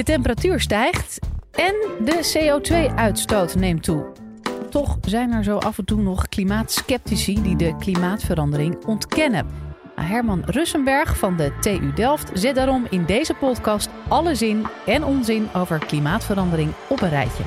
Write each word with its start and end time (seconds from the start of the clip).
De 0.00 0.06
temperatuur 0.06 0.60
stijgt 0.60 1.18
en 1.50 1.74
de 2.04 2.32
CO2-uitstoot 2.34 3.54
neemt 3.54 3.82
toe. 3.82 4.12
Toch 4.70 4.98
zijn 5.00 5.32
er 5.32 5.44
zo 5.44 5.56
af 5.56 5.78
en 5.78 5.84
toe 5.84 6.02
nog 6.02 6.28
klimaatskeptici 6.28 7.42
die 7.42 7.56
de 7.56 7.76
klimaatverandering 7.78 8.84
ontkennen. 8.84 9.46
Nou, 9.96 10.08
Herman 10.08 10.42
Russenberg 10.44 11.18
van 11.18 11.36
de 11.36 11.52
TU 11.60 11.92
Delft 11.92 12.30
zet 12.34 12.54
daarom 12.54 12.86
in 12.90 13.04
deze 13.04 13.34
podcast 13.34 13.88
alle 14.08 14.34
zin 14.34 14.66
en 14.86 15.04
onzin 15.04 15.48
over 15.54 15.78
klimaatverandering 15.78 16.72
op 16.88 17.00
een 17.00 17.08
rijtje. 17.08 17.44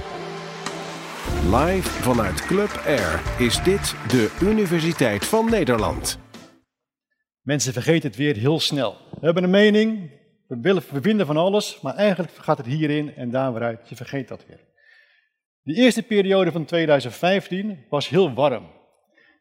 Live 1.51 1.89
vanuit 1.89 2.45
Club 2.45 2.81
Air 2.85 3.21
is 3.37 3.63
dit 3.63 3.95
de 4.07 4.37
Universiteit 4.41 5.25
van 5.25 5.49
Nederland. 5.49 6.19
Mensen 7.41 7.73
vergeten 7.73 8.09
het 8.09 8.17
weer 8.17 8.35
heel 8.35 8.59
snel. 8.59 8.97
We 9.19 9.25
hebben 9.25 9.43
een 9.43 9.49
mening, 9.49 10.11
we, 10.55 10.61
willen, 10.61 10.83
we 10.91 11.01
vinden 11.01 11.25
van 11.25 11.37
alles, 11.37 11.81
maar 11.81 11.95
eigenlijk 11.95 12.33
gaat 12.33 12.57
het 12.57 12.65
hierin 12.65 13.15
en 13.15 13.29
daar 13.29 13.53
weer 13.53 13.63
uit. 13.63 13.89
Je 13.89 13.95
vergeet 13.95 14.27
dat 14.27 14.45
weer. 14.47 14.59
De 15.61 15.73
eerste 15.73 16.03
periode 16.03 16.51
van 16.51 16.65
2015 16.65 17.85
was 17.89 18.09
heel 18.09 18.33
warm. 18.33 18.71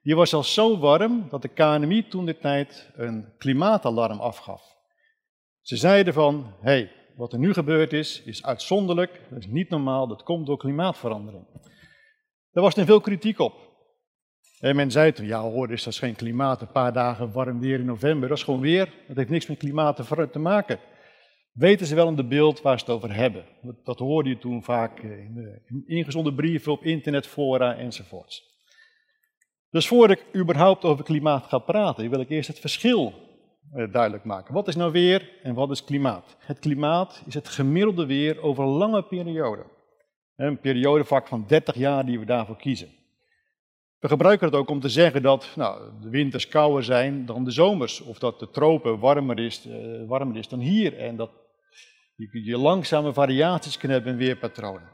Die 0.02 0.16
was 0.16 0.35
al 0.35 0.43
zo 0.43 0.79
warm 0.79 1.27
dat 1.29 1.43
de 1.43 1.48
KNMI 1.48 2.09
toen 2.09 2.27
de 2.27 2.38
tijd 2.38 2.91
een 2.95 3.33
klimaatalarm 3.38 4.21
afgaf. 4.21 4.62
Ze 5.61 5.77
zeiden 5.77 6.12
van, 6.12 6.55
hé, 6.61 6.71
hey, 6.71 6.93
wat 7.16 7.33
er 7.33 7.38
nu 7.38 7.52
gebeurd 7.52 7.93
is, 7.93 8.23
is 8.23 8.45
uitzonderlijk, 8.45 9.21
dat 9.30 9.38
is 9.38 9.47
niet 9.47 9.69
normaal, 9.69 10.07
dat 10.07 10.23
komt 10.23 10.47
door 10.47 10.59
klimaatverandering. 10.59 11.47
Daar 12.52 12.63
was 12.63 12.77
er 12.77 12.85
veel 12.85 13.01
kritiek 13.01 13.38
op. 13.38 13.71
En 14.60 14.77
men 14.77 14.91
zei 14.91 15.13
toen, 15.13 15.27
ja 15.27 15.41
hoor, 15.41 15.73
is 15.73 15.83
dat 15.83 15.95
geen 15.95 16.15
klimaat, 16.15 16.60
een 16.60 16.73
paar 16.73 16.93
dagen 16.93 17.33
warm 17.33 17.60
weer 17.60 17.79
in 17.79 17.85
november, 17.85 18.29
dat 18.29 18.38
is 18.38 18.45
gewoon 18.45 18.60
weer, 18.60 18.93
dat 19.07 19.16
heeft 19.16 19.30
niks 19.30 19.47
met 19.47 19.59
klimaat 19.59 19.97
te 20.33 20.38
maken. 20.38 20.79
Weten 21.52 21.87
ze 21.87 21.95
wel 21.95 22.09
in 22.09 22.16
de 22.16 22.24
beeld 22.24 22.62
waar 22.62 22.79
ze 22.79 22.84
het 22.84 22.95
over 22.95 23.15
hebben? 23.15 23.45
Dat 23.84 23.98
hoorde 23.98 24.29
je 24.29 24.38
toen 24.38 24.62
vaak 24.62 25.01
in, 25.01 25.60
de, 26.23 26.32
brieven 26.35 26.73
op 26.73 26.85
internetfora 26.85 27.77
enzovoorts. 27.77 28.51
Dus 29.71 29.88
voordat 29.88 30.18
ik 30.18 30.40
überhaupt 30.40 30.85
over 30.85 31.04
klimaat 31.04 31.46
ga 31.46 31.59
praten, 31.59 32.10
wil 32.10 32.21
ik 32.21 32.29
eerst 32.29 32.49
het 32.49 32.59
verschil 32.59 33.12
eh, 33.73 33.93
duidelijk 33.93 34.24
maken. 34.24 34.54
Wat 34.54 34.68
is 34.68 34.77
nou 34.77 34.93
weer 34.93 35.30
en 35.43 35.54
wat 35.54 35.71
is 35.71 35.85
klimaat? 35.85 36.37
Het 36.38 36.59
klimaat 36.59 37.23
is 37.27 37.35
het 37.35 37.49
gemiddelde 37.49 38.07
weer 38.07 38.43
over 38.43 38.65
lange 38.65 39.02
periode. 39.02 39.65
Een 40.37 40.60
periodevak 40.60 41.29
van 41.29 41.45
30 41.46 41.74
jaar 41.74 42.07
die 42.07 42.18
we 42.18 42.24
daarvoor 42.24 42.57
kiezen. 42.57 42.88
We 43.99 44.09
gebruiken 44.09 44.46
het 44.46 44.57
ook 44.57 44.71
om 44.71 44.80
te 44.80 44.88
zeggen 44.88 45.23
dat 45.23 45.52
nou, 45.57 45.90
de 46.01 46.09
winters 46.09 46.49
kouder 46.49 46.84
zijn 46.84 47.27
dan 47.27 47.45
de 47.45 47.51
zomers. 47.51 48.01
Of 48.01 48.18
dat 48.18 48.38
de 48.38 48.51
tropen 48.51 48.99
warmer 48.99 49.38
is, 49.38 49.66
uh, 49.66 50.09
warmer 50.09 50.37
is 50.37 50.49
dan 50.49 50.59
hier. 50.59 50.99
En 50.99 51.16
dat 51.16 51.30
je, 52.15 52.45
je 52.45 52.59
langzame 52.59 53.13
variaties 53.13 53.79
kunt 53.79 53.93
hebben 53.93 54.13
in 54.13 54.18
weerpatronen. 54.18 54.88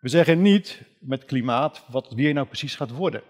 We 0.00 0.08
zeggen 0.08 0.42
niet 0.42 0.82
met 1.00 1.24
klimaat 1.24 1.84
wat 1.88 2.04
het 2.04 2.14
weer 2.14 2.34
nou 2.34 2.46
precies 2.46 2.76
gaat 2.76 2.90
worden. 2.90 3.22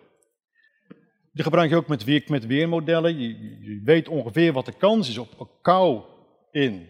Die 1.32 1.42
gebruik 1.42 1.70
je 1.70 1.76
ook 1.76 1.88
met, 1.88 2.04
weer, 2.04 2.24
met 2.26 2.46
weermodellen. 2.46 3.18
Je, 3.18 3.80
weet 3.84 4.08
ongeveer 4.08 4.52
wat 4.52 4.66
de 4.66 4.76
kans 4.76 5.08
is 5.08 5.18
op 5.18 5.58
kou 5.62 6.02
in 6.50 6.86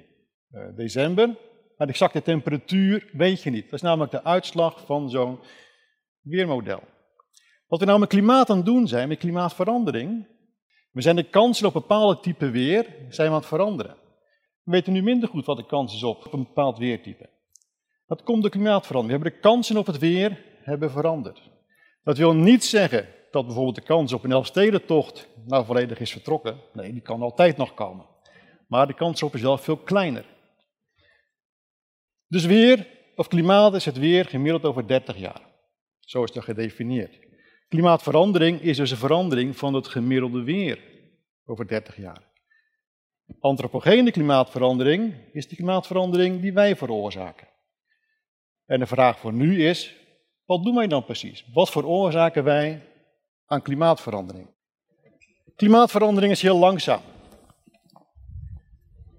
uh, 0.51 0.77
december. 0.77 1.27
Maar 1.77 1.87
de 1.87 1.93
exacte 1.93 2.23
temperatuur 2.23 3.09
weet 3.13 3.43
je 3.43 3.51
niet. 3.51 3.65
Dat 3.65 3.73
is 3.73 3.81
namelijk 3.81 4.11
de 4.11 4.25
uitslag 4.25 4.87
van 4.87 5.11
zo'n 5.11 5.39
weermodel. 6.21 6.83
Wat 7.67 7.81
we 7.81 7.87
nou 7.87 7.99
met 7.99 8.09
klimaat 8.09 8.51
aan 8.51 8.57
het 8.57 8.67
doen 8.67 8.89
zijn, 8.89 9.09
met 9.09 9.19
klimaatverandering, 9.19 10.27
we 10.91 11.03
zijn 11.03 11.17
de 11.17 11.31
kansen 11.31 11.67
op 11.67 11.73
bepaalde 11.73 12.21
type 12.21 12.51
weer 12.51 12.87
zijn 13.09 13.29
we 13.29 13.35
aan 13.35 13.41
het 13.41 13.49
veranderen. 13.49 13.97
We 14.71 14.77
weten 14.77 14.93
nu 14.93 15.03
minder 15.03 15.29
goed 15.29 15.47
wat 15.47 15.57
de 15.57 15.67
kans 15.67 15.95
is 15.95 16.03
op 16.03 16.33
een 16.33 16.43
bepaald 16.43 16.79
weertype. 16.79 17.29
Dat 18.07 18.23
komt 18.23 18.43
door 18.43 18.51
klimaatverandering. 18.51 19.23
We 19.23 19.25
hebben 19.25 19.43
de 19.43 19.49
kansen 19.49 19.77
op 19.77 19.87
het 19.87 19.99
weer 19.99 20.45
hebben 20.63 20.91
veranderd. 20.91 21.51
Dat 22.05 22.19
wil 22.19 22.35
niet 22.35 22.65
zeggen 22.65 23.09
dat 23.31 23.47
bijvoorbeeld 23.47 23.75
de 23.75 23.83
kans 23.83 24.13
op 24.13 24.25
een 24.25 24.33
Elfstedentocht 24.33 25.29
nou 25.47 25.65
volledig 25.65 26.01
is 26.01 26.13
vertrokken. 26.13 26.61
Nee, 26.73 26.93
die 26.93 27.01
kan 27.01 27.23
altijd 27.23 27.57
nog 27.57 27.75
komen. 27.75 28.07
Maar 28.69 28.87
de 28.87 28.95
kans 28.95 29.23
op 29.23 29.35
is 29.35 29.41
wel 29.41 29.59
veel 29.59 29.77
kleiner. 29.77 30.25
Dus 32.27 32.45
weer, 32.45 32.87
of 33.17 33.29
klimaat 33.29 33.75
is 33.75 33.85
het 33.85 33.99
weer 33.99 34.25
gemiddeld 34.25 34.65
over 34.65 34.87
30 34.87 35.17
jaar. 35.17 35.43
Zo 36.01 36.23
is 36.25 36.33
dat 36.33 36.45
gedefinieerd. 36.45 37.19
Klimaatverandering 37.69 38.61
is 38.61 38.77
dus 38.77 38.91
een 38.91 38.97
verandering 38.97 39.57
van 39.57 39.75
het 39.75 39.89
gemiddelde 39.89 40.43
weer 40.43 40.79
over 41.45 41.69
30 41.69 41.97
jaar. 41.97 42.29
Antropogene 43.39 44.11
klimaatverandering 44.11 45.15
is 45.33 45.49
de 45.49 45.57
klimaatverandering 45.57 46.41
die 46.41 46.53
wij 46.53 46.77
veroorzaken. 46.77 47.49
En 48.67 48.79
de 48.79 48.87
vraag 48.87 49.19
voor 49.19 49.33
nu 49.33 49.65
is, 49.65 49.97
wat 50.45 50.65
doen 50.65 50.75
wij 50.75 50.87
dan 50.87 51.05
precies? 51.05 51.45
Wat 51.53 51.71
veroorzaken 51.71 52.45
wij 52.45 52.83
aan 53.47 53.63
klimaatverandering? 53.63 54.49
Klimaatverandering 55.57 56.33
is 56.33 56.43
heel 56.43 56.59
langzaam. 56.59 57.01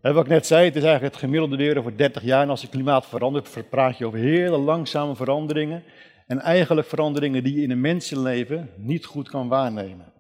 En 0.01 0.17
ik 0.17 0.27
net 0.27 0.45
zei, 0.45 0.65
het 0.65 0.75
is 0.75 0.83
eigenlijk 0.83 1.13
het 1.13 1.23
gemiddelde 1.23 1.55
weer 1.55 1.77
over 1.77 1.97
30 1.97 2.23
jaar. 2.23 2.41
En 2.41 2.49
als 2.49 2.61
het 2.61 2.71
klimaat 2.71 3.05
verandert, 3.05 3.69
praat 3.69 3.97
je 3.97 4.05
over 4.05 4.19
hele 4.19 4.57
langzame 4.57 5.15
veranderingen. 5.15 5.83
En 6.27 6.39
eigenlijk 6.39 6.87
veranderingen 6.87 7.43
die 7.43 7.55
je 7.55 7.61
in 7.61 7.71
een 7.71 7.81
mensenleven 7.81 8.69
niet 8.77 9.05
goed 9.05 9.29
kan 9.29 9.47
waarnemen. 9.47 10.10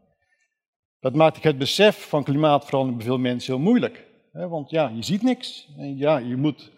Dat 1.01 1.15
maakt 1.15 1.43
het 1.43 1.57
besef 1.57 2.07
van 2.09 2.23
klimaatverandering 2.23 2.97
bij 2.97 3.07
veel 3.07 3.17
mensen 3.17 3.53
heel 3.53 3.63
moeilijk. 3.63 4.05
Want 4.31 4.69
ja, 4.69 4.91
je 4.95 5.03
ziet 5.03 5.21
niks. 5.21 5.67
En 5.77 5.97
ja, 5.97 6.17
je 6.17 6.35
moet 6.35 6.71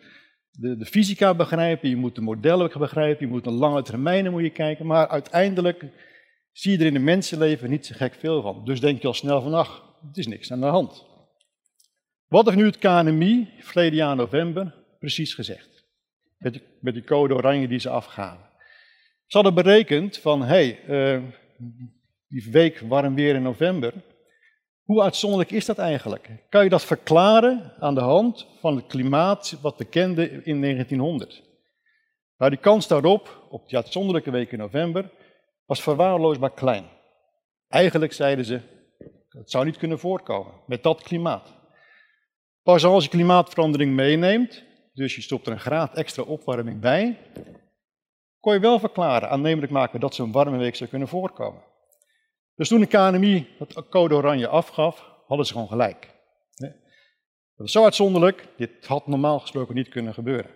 de, 0.52 0.78
de 0.78 0.86
fysica 0.86 1.34
begrijpen, 1.34 1.90
je 1.90 1.96
moet 1.96 2.16
de 2.16 2.22
modellen 2.22 2.80
begrijpen, 2.80 3.26
je 3.26 3.32
moet 3.32 3.46
een 3.46 3.54
lange 3.54 3.82
termijnen 3.82 4.32
moet 4.32 4.42
je 4.42 4.50
kijken. 4.50 4.86
Maar 4.86 5.08
uiteindelijk 5.08 5.86
zie 6.52 6.72
je 6.72 6.78
er 6.78 6.86
in 6.86 6.96
een 6.96 7.04
mensenleven 7.04 7.70
niet 7.70 7.86
zo 7.86 7.96
gek 7.98 8.14
veel 8.14 8.42
van. 8.42 8.66
Dus 8.66 8.80
denk 8.80 9.02
je 9.02 9.08
al 9.08 9.14
snel 9.14 9.42
van, 9.42 9.54
ach, 9.54 9.84
het 10.08 10.18
is 10.18 10.28
niks 10.28 10.52
aan 10.52 10.60
de 10.60 10.66
hand. 10.66 11.06
Wat 12.28 12.46
heeft 12.46 12.58
nu 12.58 12.66
het 12.66 12.78
KNMI, 12.78 13.50
verleden 13.60 13.96
jaar 13.98 14.16
november, 14.16 14.76
precies 15.00 15.34
gezegd? 15.34 15.86
Met 16.38 16.54
die, 16.54 16.62
met 16.80 16.94
die 16.94 17.04
code 17.04 17.34
oranje 17.34 17.68
die 17.68 17.80
ze 17.80 17.90
afgaven. 17.90 18.50
Ze 19.26 19.38
hadden 19.38 19.64
berekend 19.64 20.18
van, 20.18 20.42
hé, 20.42 20.78
hey, 20.86 21.16
uh, 21.18 21.24
die 22.28 22.52
week 22.52 22.80
warm 22.80 23.16
weer 23.16 23.36
in 23.36 23.42
november, 23.42 23.94
hoe 24.84 25.02
uitzonderlijk 25.02 25.52
is 25.52 25.66
dat 25.66 25.78
eigenlijk? 25.78 26.30
Kan 26.50 26.64
je 26.64 26.70
dat 26.70 26.84
verklaren 26.84 27.74
aan 27.80 27.96
de 27.96 28.02
hand 28.02 28.48
van 28.60 28.76
het 28.76 28.86
klimaat 28.86 29.58
wat 29.62 29.78
we 29.78 29.86
kenden 29.86 30.46
in 30.46 30.62
1900? 30.62 31.44
Nou, 32.38 32.52
die 32.52 32.60
kans 32.60 32.88
daarop, 32.88 33.46
op 33.50 33.68
die 33.68 33.78
uitzonderlijke 33.78 34.32
week 34.32 34.52
in 34.52 34.58
november, 34.58 35.12
was 35.66 35.82
verwaarloosbaar 35.82 36.54
klein. 36.54 36.86
Eigenlijk 37.68 38.14
zeiden 38.14 38.46
ze, 38.46 38.62
het 39.30 39.52
zou 39.52 39.66
niet 39.66 39.78
kunnen 39.78 40.00
voorkomen 40.00 40.54
met 40.68 40.84
dat 40.84 41.04
klimaat. 41.04 41.54
Pas 42.64 42.86
als 42.86 43.04
je 43.04 43.10
klimaatverandering 43.10 43.94
meeneemt, 43.94 44.64
dus 44.94 45.16
je 45.16 45.22
stopt 45.22 45.48
er 45.48 45.54
een 45.54 45.60
graad 45.60 45.96
extra 45.96 46.24
opwarming 46.24 46.80
bij, 46.80 47.18
kon 48.40 48.54
je 48.54 48.60
wel 48.60 48.80
verklaren, 48.80 49.30
aannemelijk 49.30 49.72
maken 49.72 50.00
dat 50.00 50.16
zo'n 50.16 50.32
warme 50.32 50.58
week 50.58 50.76
zou 50.76 50.90
kunnen 50.90 51.08
voorkomen. 51.08 51.62
Dus 52.56 52.68
toen 52.68 52.80
de 52.80 52.86
KNMI 52.86 53.48
het 53.58 53.90
code 53.90 54.16
oranje 54.16 54.48
afgaf, 54.48 55.12
hadden 55.28 55.46
ze 55.46 55.54
gewoon 55.54 55.68
gelijk. 55.68 56.12
Dat 57.56 57.68
is 57.68 57.72
zo 57.72 57.84
uitzonderlijk, 57.84 58.48
dit 58.58 58.86
had 58.86 59.08
normaal 59.08 59.40
gesproken 59.40 59.76
niet 59.76 59.90
kunnen 59.90 60.14
gebeuren. 60.14 60.52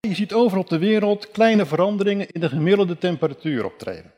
Je 0.00 0.14
ziet 0.14 0.32
overal 0.32 0.62
op 0.62 0.68
de 0.68 0.78
wereld 0.78 1.30
kleine 1.30 1.66
veranderingen 1.66 2.28
in 2.28 2.40
de 2.40 2.48
gemiddelde 2.48 2.98
temperatuur 2.98 3.64
optreden. 3.64 4.12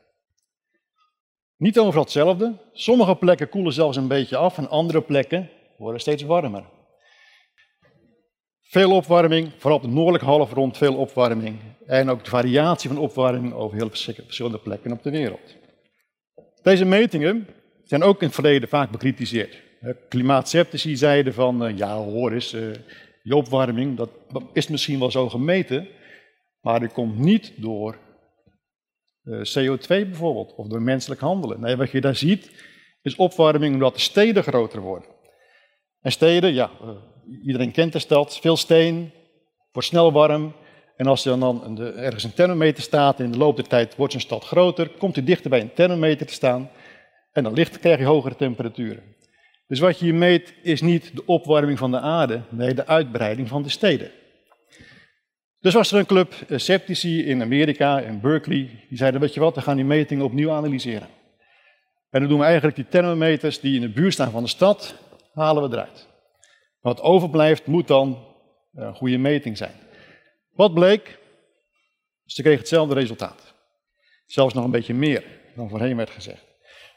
Niet 1.57 1.79
overal 1.79 2.03
hetzelfde. 2.03 2.59
Sommige 2.73 3.15
plekken 3.15 3.49
koelen 3.49 3.73
zelfs 3.73 3.97
een 3.97 4.09
beetje 4.09 4.37
af 4.37 4.59
en 4.59 4.69
andere 4.69 5.03
plekken 5.03 5.51
worden 5.77 6.01
steeds 6.01 6.23
warmer. 6.23 6.65
Veel 8.61 8.97
opwarming, 8.97 9.53
vooral 9.59 9.79
op 9.79 9.85
de 9.85 9.91
noordelijke 9.91 10.27
halfrond 10.27 10.77
veel 10.77 10.97
opwarming. 10.97 11.61
En 11.87 12.11
ook 12.11 12.25
de 12.25 12.31
variatie 12.31 12.91
van 12.91 12.99
opwarming 12.99 13.53
over 13.53 13.77
heel 13.77 13.91
verschillende 13.91 14.59
plekken 14.59 14.93
op 14.93 15.03
de 15.03 15.11
wereld. 15.11 15.57
Deze 16.63 16.85
metingen 16.85 17.49
zijn 17.85 18.03
ook 18.03 18.21
in 18.21 18.27
het 18.27 18.35
verleden 18.35 18.69
vaak 18.69 18.91
bekritiseerd. 18.91 19.63
Klimaatceptici 20.09 20.97
zeiden 20.97 21.35
van, 21.35 21.69
uh, 21.69 21.77
ja 21.77 21.97
hoor 21.97 22.33
eens, 22.33 22.55
uh, 22.55 22.71
die 23.23 23.37
opwarming, 23.37 23.97
dat 23.97 24.11
is 24.53 24.69
misschien 24.69 24.99
wel 24.99 25.11
zo 25.11 25.29
gemeten, 25.29 25.89
maar 26.61 26.81
dat 26.81 26.93
komt 26.93 27.19
niet 27.19 27.53
door 27.57 27.99
uh, 29.25 29.41
CO2 29.41 29.87
bijvoorbeeld, 29.87 30.55
of 30.55 30.67
door 30.67 30.83
menselijk 30.83 31.21
handelen. 31.21 31.61
Nee, 31.61 31.77
wat 31.77 31.91
je 31.91 32.01
daar 32.01 32.17
ziet, 32.17 32.51
is 33.03 33.17
opwarming 33.17 33.75
omdat 33.75 33.95
de 33.95 34.01
steden 34.01 34.43
groter 34.43 34.81
worden. 34.81 35.09
En 36.01 36.13
steden, 36.13 36.55
ja, 36.55 36.71
iedereen 37.43 37.73
kent 37.73 37.93
de 37.93 37.99
stad, 37.99 38.39
veel 38.41 38.57
steen, 38.57 39.13
wordt 39.73 39.89
snel 39.89 40.13
warm. 40.13 40.55
En 41.03 41.09
als 41.09 41.25
er 41.25 41.39
dan 41.39 41.79
ergens 41.97 42.25
een 42.25 42.35
thermometer 42.35 42.83
staat 42.83 43.19
en 43.19 43.25
in 43.25 43.31
de 43.33 43.39
loop 43.39 43.57
der 43.57 43.67
tijd 43.67 43.97
wordt 43.97 44.13
zo'n 44.13 44.21
stad 44.21 44.45
groter, 44.45 44.89
komt 44.89 45.15
hij 45.15 45.25
dichter 45.25 45.51
bij 45.51 45.61
een 45.61 45.75
thermometer 45.75 46.27
te 46.27 46.33
staan 46.33 46.71
en 47.33 47.43
dan 47.43 47.53
licht 47.53 47.79
krijg 47.79 47.99
je 47.99 48.05
hogere 48.05 48.37
temperaturen. 48.37 49.03
Dus 49.67 49.79
wat 49.79 49.99
je 49.99 50.05
hier 50.05 50.15
meet 50.15 50.55
is 50.63 50.81
niet 50.81 51.17
de 51.17 51.27
opwarming 51.27 51.79
van 51.79 51.91
de 51.91 52.01
aarde, 52.01 52.41
nee 52.49 52.75
de 52.75 52.87
uitbreiding 52.87 53.49
van 53.49 53.63
de 53.63 53.69
steden. 53.69 54.11
Dus 55.61 55.75
was 55.75 55.93
er 55.93 55.99
een 55.99 56.07
club 56.07 56.35
eh, 56.49 56.59
sceptici 56.59 57.25
in 57.25 57.43
Amerika, 57.43 58.01
in 58.01 58.21
Berkeley, 58.21 58.85
die 58.89 58.99
zeiden, 58.99 59.21
weet 59.21 59.35
je 59.35 59.41
wat, 59.41 59.55
we 59.55 59.61
gaan 59.61 59.77
die 59.77 59.85
metingen 59.85 60.25
opnieuw 60.25 60.51
analyseren. 60.51 61.09
En 62.11 62.21
dan 62.21 62.29
doen 62.29 62.39
we 62.39 62.45
eigenlijk 62.45 62.77
die 62.77 62.89
thermometers 62.89 63.61
die 63.61 63.75
in 63.75 63.81
de 63.81 63.93
buurt 63.93 64.13
staan 64.13 64.31
van 64.31 64.43
de 64.43 64.49
stad, 64.49 64.95
halen 65.35 65.63
we 65.63 65.77
eruit. 65.77 66.09
Wat 66.81 67.01
overblijft 67.01 67.67
moet 67.67 67.89
dan 67.89 68.19
een 68.75 68.95
goede 68.95 69.19
meting 69.19 69.57
zijn. 69.57 69.91
Wat 70.53 70.75
bleek? 70.75 71.19
Ze 72.27 72.43
kregen 72.43 72.61
hetzelfde 72.61 72.95
resultaat. 72.95 73.55
Zelfs 74.27 74.55
nog 74.55 74.65
een 74.65 74.71
beetje 74.71 74.95
meer 74.95 75.25
dan 75.57 75.69
voorheen 75.69 75.97
werd 75.97 76.11
gezegd. 76.11 76.45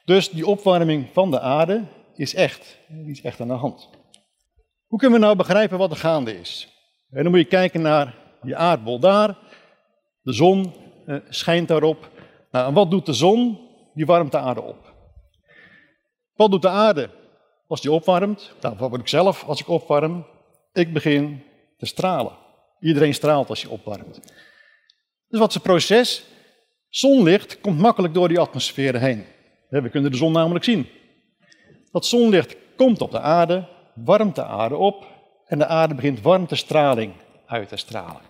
Dus 0.05 0.29
die 0.29 0.47
opwarming 0.47 1.09
van 1.13 1.31
de 1.31 1.39
aarde 1.39 1.83
is 2.15 2.35
echt. 2.35 2.77
Die 2.87 3.11
is 3.11 3.21
echt 3.21 3.39
aan 3.39 3.47
de 3.47 3.53
hand. 3.53 3.89
Hoe 4.87 4.99
kunnen 4.99 5.19
we 5.19 5.25
nou 5.25 5.37
begrijpen 5.37 5.77
wat 5.77 5.91
er 5.91 5.97
gaande 5.97 6.39
is? 6.39 6.69
En 7.09 7.23
dan 7.23 7.31
moet 7.31 7.41
je 7.41 7.47
kijken 7.47 7.81
naar 7.81 8.15
die 8.41 8.55
aardbol 8.55 8.99
daar. 8.99 9.37
De 10.21 10.33
zon 10.33 10.73
eh, 11.05 11.15
schijnt 11.29 11.67
daarop. 11.67 12.09
Nou, 12.51 12.67
en 12.67 12.73
wat 12.73 12.91
doet 12.91 13.05
de 13.05 13.13
zon? 13.13 13.59
Die 13.93 14.05
warmt 14.05 14.31
de 14.31 14.37
aarde 14.37 14.61
op. 14.61 14.93
Wat 16.35 16.51
doet 16.51 16.61
de 16.61 16.69
aarde 16.69 17.09
als 17.67 17.81
die 17.81 17.91
opwarmt? 17.91 18.53
Nou, 18.61 18.75
wat 18.77 18.89
word 18.89 19.01
ik 19.01 19.07
zelf 19.07 19.43
als 19.43 19.59
ik 19.59 19.67
opwarm? 19.67 20.25
Ik 20.73 20.93
begin 20.93 21.43
te 21.77 21.85
stralen. 21.85 22.43
Iedereen 22.79 23.13
straalt 23.13 23.49
als 23.49 23.61
je 23.61 23.69
opwarmt. 23.69 24.19
Dus 25.27 25.39
wat 25.39 25.47
is 25.47 25.53
het 25.53 25.63
proces? 25.63 26.25
Zonlicht 26.89 27.59
komt 27.59 27.79
makkelijk 27.79 28.13
door 28.13 28.27
die 28.27 28.39
atmosfeer 28.39 28.99
heen. 28.99 29.25
We 29.69 29.89
kunnen 29.89 30.11
de 30.11 30.17
zon 30.17 30.31
namelijk 30.31 30.65
zien. 30.65 30.87
Dat 31.91 32.05
zonlicht 32.05 32.55
komt 32.75 33.01
op 33.01 33.11
de 33.11 33.19
aarde, 33.19 33.67
warmt 33.95 34.35
de 34.35 34.43
aarde 34.43 34.75
op 34.75 35.05
en 35.45 35.57
de 35.57 35.65
aarde 35.65 35.95
begint 35.95 36.21
warmtestraling 36.21 37.13
uit 37.45 37.67
te 37.67 37.75
stralen. 37.75 38.21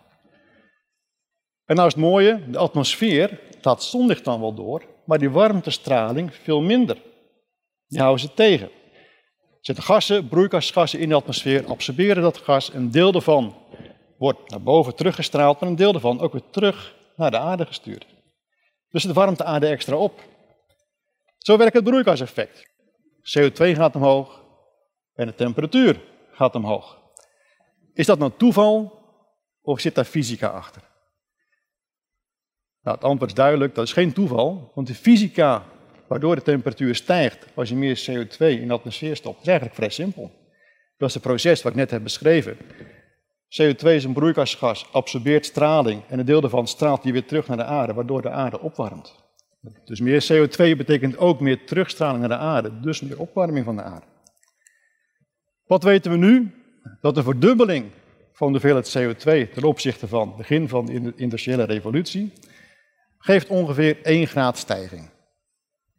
En 1.66 1.76
nou 1.76 1.88
is 1.88 1.94
het 1.94 2.04
mooie, 2.04 2.50
de 2.50 2.58
atmosfeer 2.58 3.40
laat 3.62 3.84
zonlicht 3.84 4.24
dan 4.24 4.40
wel 4.40 4.54
door, 4.54 4.84
maar 5.06 5.20
die 5.20 5.30
warmtestraling 5.30 6.34
veel 6.34 6.62
minder. 6.62 6.98
Die 7.88 8.00
houden 8.00 8.22
ze 8.22 8.34
tegen. 8.34 8.68
Er 8.68 9.74
zitten 9.74 9.84
gassen, 9.84 10.28
broeikasgassen 10.28 11.00
in 11.00 11.10
de 11.10 11.16
atmosfeer, 11.16 11.66
absorberen 11.66 12.24
dat 12.24 12.38
gas. 12.38 12.74
Een 12.74 12.92
deel 12.92 13.12
daarvan 13.12 13.56
wordt 14.18 14.50
naar 14.50 14.62
boven 14.62 14.96
teruggestraald, 14.96 15.60
maar 15.60 15.70
een 15.70 15.76
deel 15.76 15.92
daarvan 15.92 16.20
ook 16.20 16.32
weer 16.32 16.50
terug 16.50 16.96
naar 17.16 17.32
de 17.32 17.38
aarde 17.38 17.66
gestuurd. 17.66 18.06
Dus 18.90 19.04
het 19.04 19.14
warmt 19.14 19.38
de 19.38 19.44
aarde 19.44 19.68
extra 19.68 19.96
op. 19.96 20.22
Zo 21.38 21.58
werkt 21.58 21.74
het 21.74 21.84
broeikaseffect. 21.84 22.70
CO2 23.38 23.76
gaat 23.76 23.96
omhoog 23.96 24.44
en 25.14 25.28
de 25.28 25.36
temperatuur 25.36 26.02
gaat 26.32 26.56
omhoog. 26.56 26.98
Is 27.94 28.06
dat 28.06 28.20
nou 28.20 28.32
toeval 28.38 29.04
of 29.62 29.80
zit 29.80 29.96
daar 29.96 30.06
fysica 30.06 30.48
achter? 30.48 30.82
Nou, 32.82 32.96
het 32.96 33.06
antwoord 33.06 33.30
is 33.30 33.38
duidelijk, 33.38 33.76
dat 33.76 33.86
is 33.86 33.94
geen 33.94 34.14
toeval, 34.14 34.72
want 34.76 34.88
de 34.88 34.96
fysica 34.96 35.66
waardoor 36.08 36.36
de 36.36 36.42
temperatuur 36.42 36.96
stijgt 36.96 37.46
als 37.54 37.70
je 37.70 37.76
meer 37.76 38.06
CO2 38.10 38.38
in 38.38 38.68
de 38.68 38.74
atmosfeer 38.74 39.16
stopt, 39.16 39.42
is 39.42 39.48
eigenlijk 39.48 39.76
vrij 39.76 39.90
simpel. 39.90 40.32
Dat 40.98 41.08
is 41.08 41.14
het 41.14 41.24
proces 41.24 41.62
wat 41.62 41.72
ik 41.72 41.78
net 41.78 41.92
heb 41.92 42.04
beschreven. 42.04 42.58
CO2 43.62 43.88
is 43.88 44.04
een 44.04 44.14
broeikasgas, 44.14 44.92
absorbeert 44.92 45.46
straling 45.46 46.02
en 46.08 46.20
een 46.20 46.26
deel 46.26 46.42
daarvan 46.42 46.68
straalt 46.68 47.04
die 47.04 47.14
weer 47.14 47.26
terug 47.26 47.48
naar 47.48 47.58
de 47.58 47.64
aarde, 47.64 47.94
waardoor 47.94 48.22
de 48.22 48.30
aarde 48.30 48.60
opwarmt. 48.60 49.16
Dus 49.86 50.00
meer 50.00 50.28
CO2 50.34 50.78
betekent 50.78 51.18
ook 51.18 51.40
meer 51.40 51.66
terugstraling 51.66 52.20
naar 52.20 52.38
de 52.38 52.44
aarde, 52.44 52.80
dus 52.80 53.02
meer 53.02 53.20
opwarming 53.20 53.66
van 53.66 53.76
de 53.76 53.84
aarde. 53.84 54.06
Wat 55.66 55.84
weten 55.84 56.12
we 56.12 56.18
nu? 56.18 56.52
Dat 57.02 57.16
de 57.16 57.24
verdubbeling 57.24 57.92
van 58.34 58.54
de 58.54 58.60
hoeveelheid 58.60 58.98
CO2 58.98 59.54
ten 59.54 59.64
opzichte 59.64 60.08
van 60.08 60.28
het 60.28 60.38
begin 60.38 60.70
van 60.70 60.86
de 60.86 61.14
industriële 61.16 61.64
revolutie 61.64 62.34
geeft 63.18 63.48
ongeveer 63.48 64.02
1 64.04 64.28
graad 64.28 64.58
stijging. 64.58 65.10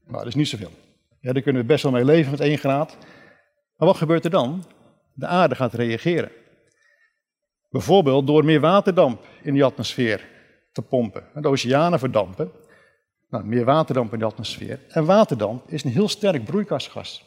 Nou, 0.04 0.18
dat 0.18 0.26
is 0.26 0.34
niet 0.34 0.48
zoveel. 0.48 0.72
Ja, 1.20 1.32
daar 1.32 1.42
kunnen 1.42 1.62
we 1.62 1.68
best 1.68 1.82
wel 1.82 1.92
mee 1.92 2.04
leven 2.04 2.30
met 2.30 2.40
1 2.40 2.58
graad. 2.58 2.96
Maar 3.76 3.88
wat 3.88 3.96
gebeurt 3.96 4.24
er 4.24 4.30
dan? 4.30 4.64
De 5.14 5.26
aarde 5.26 5.54
gaat 5.54 5.74
reageren. 5.74 6.30
Bijvoorbeeld 7.76 8.26
door 8.26 8.44
meer 8.44 8.60
waterdamp 8.60 9.24
in 9.42 9.52
die 9.52 9.64
atmosfeer 9.64 10.28
te 10.72 10.82
pompen. 10.82 11.24
De 11.34 11.48
oceanen 11.48 11.98
verdampen. 11.98 12.50
Nou, 13.28 13.44
meer 13.44 13.64
waterdamp 13.64 14.12
in 14.12 14.18
de 14.18 14.24
atmosfeer. 14.24 14.80
En 14.88 15.04
waterdamp 15.04 15.70
is 15.70 15.84
een 15.84 15.90
heel 15.90 16.08
sterk 16.08 16.44
broeikasgas. 16.44 17.24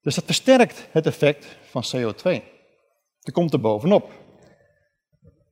Dus 0.00 0.14
dat 0.14 0.24
versterkt 0.24 0.88
het 0.90 1.06
effect 1.06 1.56
van 1.70 1.84
CO2. 1.96 2.42
Dat 3.20 3.34
komt 3.34 3.52
er 3.52 3.60
bovenop. 3.60 4.10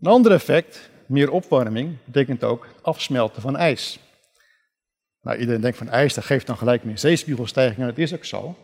Een 0.01 0.11
ander 0.11 0.33
effect, 0.33 0.91
meer 1.07 1.31
opwarming, 1.31 1.97
betekent 2.05 2.45
ook 2.45 2.67
afsmelten 2.83 3.43
van 3.43 3.57
ijs. 3.57 3.99
Nou, 5.23 5.39
iedereen 5.39 5.61
denkt 5.61 5.79
van 5.79 5.89
ijs, 5.89 6.15
dat 6.15 6.25
geeft 6.25 6.47
dan 6.47 6.57
gelijk 6.57 6.85
meer 6.85 6.99
zeespiegelstijging 6.99 7.81
en 7.81 7.87
dat 7.87 7.99
is 7.99 8.15
ook 8.15 8.25
zo. 8.25 8.57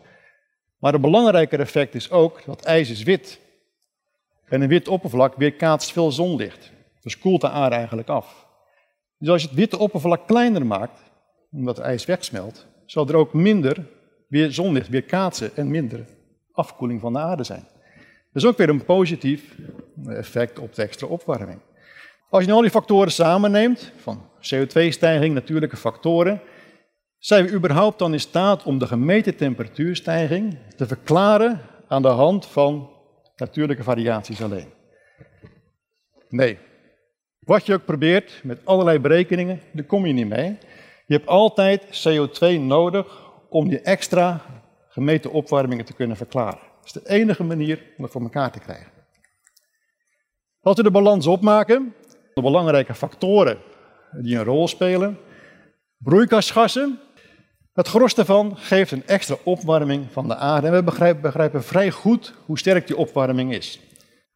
Maar 0.77 0.93
een 0.93 1.01
belangrijker 1.01 1.59
effect 1.59 1.95
is 1.95 2.11
ook 2.11 2.45
dat 2.45 2.63
ijs 2.63 2.89
is 2.89 3.03
wit. 3.03 3.45
En 4.47 4.61
een 4.61 4.67
wit 4.67 4.87
oppervlak 4.87 5.35
weerkaatst 5.35 5.91
veel 5.91 6.11
zonlicht. 6.11 6.71
Dus 7.01 7.19
koelt 7.19 7.41
de 7.41 7.49
aarde 7.49 7.75
eigenlijk 7.75 8.09
af. 8.09 8.45
Dus 9.17 9.29
als 9.29 9.41
je 9.41 9.47
het 9.47 9.57
witte 9.57 9.77
oppervlak 9.77 10.27
kleiner 10.27 10.65
maakt, 10.65 11.03
omdat 11.51 11.77
het 11.77 11.85
ijs 11.85 12.05
wegsmelt, 12.05 12.65
zal 12.85 13.07
er 13.07 13.15
ook 13.15 13.33
minder 13.33 13.87
weer 14.27 14.51
zonlicht 14.51 14.89
weerkaatsen 14.89 15.55
en 15.55 15.69
minder 15.69 16.05
afkoeling 16.51 17.01
van 17.01 17.13
de 17.13 17.19
aarde 17.19 17.43
zijn. 17.43 17.67
Dat 18.33 18.43
is 18.43 18.45
ook 18.45 18.57
weer 18.57 18.69
een 18.69 18.85
positief 18.85 19.55
effect 20.05 20.59
op 20.59 20.75
de 20.75 20.81
extra 20.81 21.07
opwarming. 21.07 21.59
Als 22.29 22.43
je 22.43 22.49
nu 22.49 22.55
al 22.55 22.61
die 22.61 22.69
factoren 22.69 23.11
samenneemt, 23.11 23.91
van 23.97 24.21
CO2-stijging, 24.39 25.33
natuurlijke 25.33 25.77
factoren, 25.77 26.41
zijn 27.17 27.45
we 27.45 27.51
überhaupt 27.51 27.99
dan 27.99 28.13
in 28.13 28.19
staat 28.19 28.63
om 28.63 28.77
de 28.77 28.87
gemeten 28.87 29.35
temperatuurstijging 29.35 30.57
te 30.75 30.87
verklaren 30.87 31.61
aan 31.87 32.01
de 32.01 32.07
hand 32.07 32.45
van 32.45 32.89
natuurlijke 33.39 33.83
variaties 33.83 34.41
alleen? 34.41 34.73
Nee. 36.29 36.57
Wat 37.39 37.65
je 37.65 37.73
ook 37.73 37.85
probeert 37.85 38.39
met 38.43 38.65
allerlei 38.65 38.99
berekeningen, 38.99 39.61
daar 39.71 39.85
kom 39.85 40.05
je 40.05 40.13
niet 40.13 40.27
mee. 40.27 40.57
Je 41.05 41.13
hebt 41.13 41.27
altijd 41.27 42.07
CO2 42.07 42.59
nodig 42.59 43.31
om 43.49 43.69
die 43.69 43.81
extra 43.81 44.41
gemeten 44.89 45.31
opwarmingen 45.31 45.85
te 45.85 45.93
kunnen 45.93 46.17
verklaren. 46.17 46.59
Dat 46.77 46.85
is 46.85 46.91
de 46.91 47.09
enige 47.09 47.43
manier 47.43 47.83
om 47.97 48.03
het 48.03 48.11
voor 48.11 48.21
elkaar 48.21 48.51
te 48.51 48.59
krijgen. 48.59 48.91
Als 50.61 50.75
we 50.75 50.83
de 50.83 50.91
balans 50.91 51.27
opmaken, 51.27 51.93
de 52.33 52.41
belangrijke 52.41 52.93
factoren 52.93 53.57
die 54.11 54.37
een 54.37 54.43
rol 54.43 54.67
spelen. 54.67 55.17
Broeikasgassen. 55.97 56.99
Het 57.77 57.87
gros 57.87 58.15
daarvan 58.15 58.57
geeft 58.57 58.91
een 58.91 59.07
extra 59.07 59.35
opwarming 59.43 60.05
van 60.11 60.27
de 60.27 60.35
aarde. 60.35 60.67
En 60.67 60.73
we 60.73 60.83
begrijpen, 60.83 61.21
begrijpen 61.21 61.63
vrij 61.63 61.91
goed 61.91 62.33
hoe 62.45 62.57
sterk 62.57 62.87
die 62.87 62.97
opwarming 62.97 63.53
is. 63.53 63.79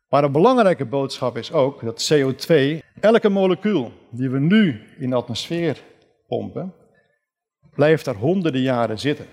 Maar 0.10 0.24
een 0.24 0.32
belangrijke 0.32 0.86
boodschap 0.86 1.38
is 1.38 1.52
ook 1.52 1.82
dat 1.82 2.14
CO2, 2.14 2.54
elke 3.00 3.30
molecuul 3.30 3.92
die 4.12 4.30
we 4.30 4.40
nu 4.40 4.82
in 4.98 5.10
de 5.10 5.16
atmosfeer 5.16 5.82
pompen, 6.28 6.74
blijft 7.76 8.06
daar 8.06 8.16
honderden 8.16 8.62
jaren 8.62 9.00
zitten. 9.00 9.26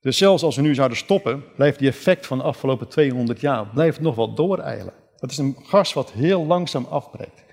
Dus 0.00 0.18
zelfs 0.18 0.42
als 0.42 0.56
we 0.56 0.62
nu 0.62 0.74
zouden 0.74 0.98
stoppen, 0.98 1.44
blijft 1.54 1.78
die 1.78 1.88
effect 1.88 2.26
van 2.26 2.38
de 2.38 2.44
afgelopen 2.44 2.88
200 2.88 3.40
jaar 3.40 3.66
blijft 3.66 4.00
nog 4.00 4.14
wel 4.14 4.34
dooreilen. 4.34 4.92
Dat 5.16 5.30
is 5.30 5.38
een 5.38 5.56
gas 5.62 5.92
wat 5.92 6.12
heel 6.12 6.46
langzaam 6.46 6.84
afbreekt. 6.84 7.44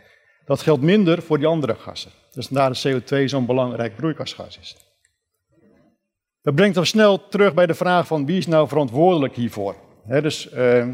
Dat 0.45 0.61
geldt 0.61 0.81
minder 0.83 1.21
voor 1.21 1.37
die 1.37 1.47
andere 1.47 1.75
gassen. 1.75 2.11
Dus 2.33 2.47
vandaar 2.47 2.69
dat 2.69 2.87
CO2 2.87 3.23
zo'n 3.25 3.45
belangrijk 3.45 3.95
broeikasgas 3.95 4.57
is. 4.57 4.77
Dat 6.41 6.55
brengt 6.55 6.77
ons 6.77 6.89
snel 6.89 7.27
terug 7.27 7.53
bij 7.53 7.65
de 7.65 7.73
vraag 7.73 8.07
van 8.07 8.25
wie 8.25 8.37
is 8.37 8.47
nou 8.47 8.67
verantwoordelijk 8.67 9.35
hiervoor? 9.35 9.75
dus 10.05 10.53
uh, 10.53 10.87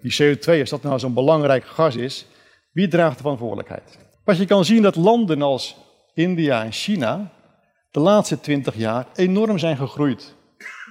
die 0.00 0.36
CO2, 0.36 0.60
als 0.60 0.70
dat 0.70 0.82
nou 0.82 0.98
zo'n 0.98 1.14
belangrijk 1.14 1.64
gas 1.64 1.96
is, 1.96 2.26
wie 2.72 2.88
draagt 2.88 3.16
de 3.16 3.22
verantwoordelijkheid? 3.22 3.98
Wat 4.24 4.36
je 4.36 4.44
kan 4.44 4.64
zien 4.64 4.82
dat 4.82 4.96
landen 4.96 5.42
als 5.42 5.76
India 6.14 6.64
en 6.64 6.72
China 6.72 7.32
de 7.90 8.00
laatste 8.00 8.40
20 8.40 8.76
jaar 8.76 9.06
enorm 9.14 9.58
zijn 9.58 9.76
gegroeid 9.76 10.34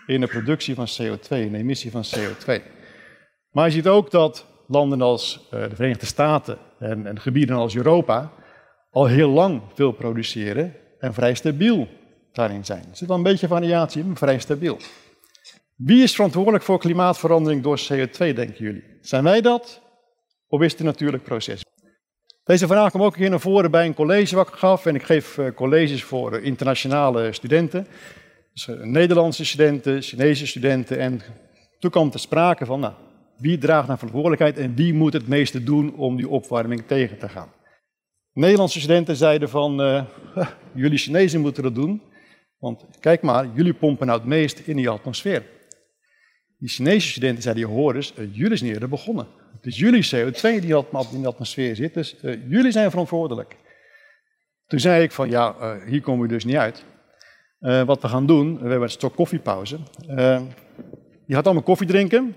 in 0.05 0.21
de 0.21 0.27
productie 0.27 0.75
van 0.75 0.87
CO2, 0.87 1.27
in 1.27 1.51
de 1.51 1.57
emissie 1.57 1.91
van 1.91 2.03
CO2. 2.03 2.61
Maar 3.51 3.65
je 3.65 3.71
ziet 3.71 3.87
ook 3.87 4.11
dat 4.11 4.45
landen 4.67 5.01
als 5.01 5.47
uh, 5.53 5.69
de 5.69 5.75
Verenigde 5.75 6.05
Staten 6.05 6.57
en, 6.79 7.07
en 7.07 7.19
gebieden 7.19 7.55
als 7.55 7.75
Europa 7.75 8.31
al 8.91 9.05
heel 9.05 9.29
lang 9.29 9.61
veel 9.73 9.91
produceren 9.91 10.75
en 10.99 11.13
vrij 11.13 11.33
stabiel 11.33 11.87
daarin 12.31 12.65
zijn. 12.65 12.83
Er 12.89 12.97
zit 12.97 13.07
wel 13.07 13.17
een 13.17 13.23
beetje 13.23 13.47
variatie 13.47 14.01
in, 14.01 14.07
maar 14.07 14.17
vrij 14.17 14.39
stabiel. 14.39 14.77
Wie 15.75 16.03
is 16.03 16.15
verantwoordelijk 16.15 16.63
voor 16.63 16.79
klimaatverandering 16.79 17.63
door 17.63 17.79
CO2, 17.79 18.17
denken 18.17 18.55
jullie? 18.57 18.83
Zijn 19.01 19.23
wij 19.23 19.41
dat? 19.41 19.81
Of 20.47 20.61
is 20.61 20.71
het 20.71 20.79
een 20.79 20.85
natuurlijk 20.85 21.23
proces? 21.23 21.65
Deze 22.43 22.67
vraag 22.67 22.89
kwam 22.89 23.01
ook 23.01 23.13
een 23.13 23.19
keer 23.19 23.29
naar 23.29 23.39
voren 23.39 23.71
bij 23.71 23.85
een 23.85 23.93
college 23.93 24.35
wat 24.35 24.47
ik 24.47 24.53
gaf. 24.53 24.85
En 24.85 24.95
ik 24.95 25.03
geef 25.03 25.37
uh, 25.37 25.51
colleges 25.55 26.03
voor 26.03 26.39
uh, 26.39 26.45
internationale 26.45 27.33
studenten. 27.33 27.87
Dus, 28.53 28.67
uh, 28.67 28.83
Nederlandse 28.83 29.45
studenten, 29.45 30.01
Chinese 30.01 30.47
studenten. 30.47 30.97
En 30.97 31.21
toen 31.79 31.91
kwam 31.91 32.09
ter 32.09 32.19
sprake 32.19 32.65
van, 32.65 32.79
nou, 32.79 32.93
Wie 33.41 33.57
draagt 33.57 33.87
naar 33.87 33.97
verantwoordelijkheid 33.97 34.57
en 34.57 34.75
wie 34.75 34.93
moet 34.93 35.13
het 35.13 35.27
meeste 35.27 35.63
doen 35.63 35.95
om 35.95 36.15
die 36.15 36.29
opwarming 36.29 36.83
tegen 36.87 37.17
te 37.17 37.29
gaan? 37.29 37.49
Nederlandse 38.33 38.79
studenten 38.79 39.15
zeiden 39.15 39.49
van, 39.49 39.81
uh, 39.81 40.05
jullie 40.73 40.97
Chinezen 40.97 41.41
moeten 41.41 41.63
dat 41.63 41.75
doen, 41.75 42.01
want 42.57 42.85
kijk 42.99 43.21
maar, 43.21 43.47
jullie 43.53 43.73
pompen 43.73 44.07
nou 44.07 44.19
het 44.19 44.27
meest 44.27 44.59
in 44.59 44.75
die 44.75 44.89
atmosfeer. 44.89 45.43
Die 46.57 46.69
Chinese 46.69 47.07
studenten 47.07 47.43
zeiden, 47.43 47.63
hoor 47.63 47.95
eens, 47.95 48.13
uh, 48.17 48.35
jullie 48.35 48.57
zijn 48.57 48.71
eerder 48.71 48.89
begonnen. 48.89 49.27
Het 49.55 49.65
is 49.65 49.77
jullie 49.77 50.05
CO2 50.05 50.41
die 50.41 50.75
in 51.11 51.21
de 51.21 51.27
atmosfeer 51.27 51.75
zit, 51.75 51.93
dus 51.93 52.15
uh, 52.21 52.49
jullie 52.49 52.71
zijn 52.71 52.89
verantwoordelijk. 52.89 53.55
Toen 54.67 54.79
zei 54.79 55.03
ik 55.03 55.11
van, 55.11 55.29
ja, 55.29 55.79
hier 55.85 56.01
komen 56.01 56.27
we 56.27 56.33
dus 56.33 56.45
niet 56.45 56.55
uit. 56.55 56.85
wat 57.59 58.01
we 58.01 58.07
gaan 58.07 58.25
doen, 58.25 58.53
we 58.53 58.59
hebben 58.61 58.81
een 58.81 58.89
stok 58.89 59.15
koffiepauze. 59.15 59.79
je 61.25 61.33
gaat 61.33 61.45
allemaal 61.45 61.63
koffie 61.63 61.87
drinken. 61.87 62.35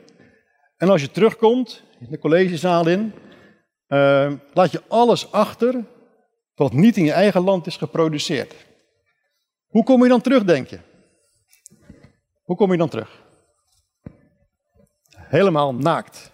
En 0.76 0.88
als 0.88 1.00
je 1.00 1.10
terugkomt, 1.10 1.82
de 2.10 2.18
collegezaal 2.18 2.88
in, 2.88 3.12
laat 4.52 4.70
je 4.70 4.82
alles 4.88 5.32
achter 5.32 5.84
wat 6.54 6.72
niet 6.72 6.96
in 6.96 7.04
je 7.04 7.12
eigen 7.12 7.42
land 7.42 7.66
is 7.66 7.76
geproduceerd. 7.76 8.54
Hoe 9.66 9.84
kom 9.84 10.02
je 10.02 10.08
dan 10.08 10.20
terug, 10.20 10.44
denk 10.44 10.68
je? 10.68 10.78
Hoe 12.42 12.56
kom 12.56 12.72
je 12.72 12.78
dan 12.78 12.88
terug? 12.88 13.22
Helemaal 15.16 15.74
naakt. 15.74 16.32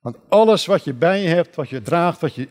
Want 0.00 0.16
alles 0.28 0.66
wat 0.66 0.84
je 0.84 0.94
bij 0.94 1.22
je 1.22 1.28
hebt, 1.28 1.56
wat 1.56 1.68
je 1.68 1.82
draagt, 1.82 2.20
wat 2.20 2.34
je 2.34 2.48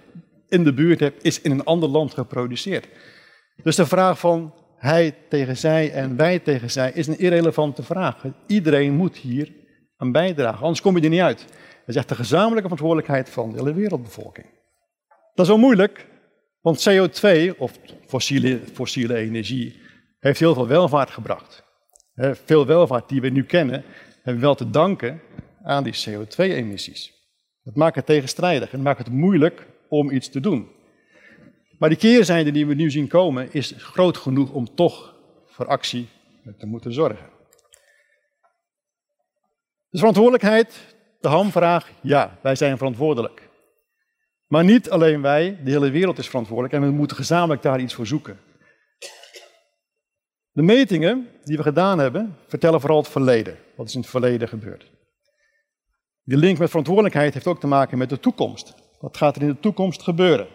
in 0.48 0.64
de 0.64 0.74
buurt 0.74 1.00
hebt, 1.00 1.24
is 1.24 1.42
in 1.42 1.52
een 1.52 1.64
ander 1.64 1.90
land 1.90 2.14
geproduceerd. 2.14 2.88
Dus 3.64 3.76
de 3.76 3.86
vraag 3.86 4.20
van 4.20 4.54
hij 4.78 5.16
tegen 5.30 5.58
zij 5.58 5.92
en 5.92 6.16
wij 6.16 6.40
tegen 6.40 6.72
zij 6.72 6.92
is 6.92 7.08
een 7.08 7.20
irrelevante 7.20 7.84
vraag. 7.84 8.24
Iedereen 8.48 8.94
moet 8.94 9.16
hier 9.16 9.54
een 9.98 10.12
bijdragen, 10.12 10.62
anders 10.62 10.82
kom 10.82 10.98
je 10.98 11.04
er 11.04 11.10
niet 11.10 11.22
uit. 11.22 11.46
Is 11.90 11.96
echt 11.96 12.10
de 12.10 12.16
gezamenlijke 12.16 12.70
verantwoordelijkheid 12.70 13.30
van 13.30 13.52
de 13.52 13.58
hele 13.58 13.74
wereldbevolking. 13.74 14.48
Dat 15.34 15.46
is 15.46 15.48
wel 15.48 15.58
moeilijk, 15.58 16.08
want 16.62 16.90
CO2, 16.90 17.58
of 17.58 17.80
fossiele, 18.06 18.60
fossiele 18.74 19.16
energie, 19.16 19.80
heeft 20.20 20.40
heel 20.40 20.54
veel 20.54 20.68
welvaart 20.68 21.10
gebracht. 21.10 21.64
Veel 22.46 22.66
welvaart 22.66 23.10
die 23.10 23.22
we 23.22 23.30
nu 23.30 23.44
kennen, 23.44 23.84
hebben 24.14 24.34
we 24.34 24.40
wel 24.40 24.56
te 24.56 24.70
danken 24.70 25.22
aan 25.64 25.84
die 25.84 25.94
CO2-emissies. 25.94 27.12
Dat 27.64 27.76
maakt 27.76 27.96
het 27.96 28.06
tegenstrijdig 28.06 28.74
en 28.74 28.82
maakt 28.82 29.00
het 29.00 29.10
moeilijk 29.10 29.68
om 29.88 30.12
iets 30.12 30.30
te 30.30 30.40
doen. 30.40 30.70
Maar 31.80 31.90
die 31.90 31.98
keerzijde 31.98 32.52
die 32.52 32.68
we 32.68 32.74
nu 32.74 32.92
zien 32.92 33.08
komen 33.08 33.54
is 33.54 33.74
groot 33.78 34.18
genoeg 34.18 34.52
om 34.52 34.76
toch 34.76 35.16
voor 35.46 35.68
actie 35.68 36.08
te 36.58 36.66
moeten 36.66 36.94
zorgen. 36.94 37.30
De 39.90 39.98
verantwoordelijkheid, 39.98 40.98
de 41.20 41.28
hamvraag, 41.28 41.90
ja, 42.02 42.38
wij 42.42 42.56
zijn 42.56 42.78
verantwoordelijk. 42.78 43.50
Maar 44.48 44.64
niet 44.64 44.90
alleen 44.90 45.22
wij, 45.22 45.60
de 45.64 45.72
hele 45.72 45.90
wereld 45.90 46.18
is 46.18 46.28
verantwoordelijk 46.28 46.74
en 46.74 46.82
we 46.82 46.92
moeten 46.92 47.18
gezamenlijk 47.18 47.62
daar 47.62 47.80
iets 47.80 47.94
voor 47.94 48.08
zoeken. 48.08 48.40
De 50.52 50.62
metingen 50.62 51.28
die 51.44 51.58
we 51.58 51.64
gedaan 51.64 52.00
hebben, 52.00 52.38
vertellen 52.48 52.80
vooral 52.80 52.98
het 52.98 53.08
verleden. 53.08 53.58
Wat 53.76 53.88
is 53.88 53.94
in 53.94 54.00
het 54.00 54.10
verleden 54.10 54.48
gebeurd? 54.48 54.92
Die 56.24 56.38
link 56.38 56.58
met 56.58 56.70
verantwoordelijkheid 56.70 57.34
heeft 57.34 57.48
ook 57.48 57.60
te 57.60 57.68
maken 57.68 57.98
met 57.98 58.10
de 58.10 58.20
toekomst. 58.20 58.74
Wat 59.00 59.18
gaat 59.18 59.36
er 59.36 59.42
in 59.42 59.48
de 59.48 59.60
toekomst 59.60 60.02
gebeuren? 60.02 60.48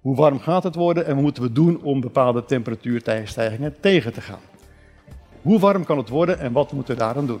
Hoe 0.00 0.16
warm 0.16 0.40
gaat 0.40 0.62
het 0.62 0.74
worden 0.74 1.06
en 1.06 1.14
wat 1.14 1.22
moeten 1.22 1.42
we 1.42 1.52
doen 1.52 1.82
om 1.82 2.00
bepaalde 2.00 2.44
temperatuurstijgingen 2.44 3.80
tegen 3.80 4.12
te 4.12 4.20
gaan? 4.20 4.40
Hoe 5.42 5.58
warm 5.58 5.84
kan 5.84 5.98
het 5.98 6.08
worden 6.08 6.38
en 6.38 6.52
wat 6.52 6.72
moeten 6.72 6.94
we 6.94 7.00
daaraan 7.00 7.26
doen? 7.26 7.40